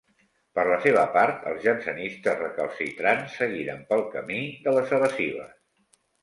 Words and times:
Per 0.59 0.63
la 0.67 0.77
seva 0.85 1.01
part 1.17 1.43
els 1.51 1.59
jansenistes 1.65 2.39
recalcitrants 2.39 3.37
seguiren 3.43 3.85
pel 3.93 4.03
camí 4.17 4.41
de 4.65 4.75
les 4.79 4.95
evasives. 4.99 5.55